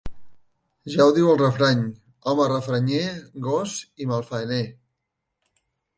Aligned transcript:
Ja 0.93 1.03
ho 1.05 1.11
diu 1.17 1.27
el 1.33 1.37
refrany: 1.41 1.83
“home 2.33 2.49
refranyer, 2.53 3.11
gos 3.49 3.77
i 4.07 4.11
malfaener”. 4.15 4.63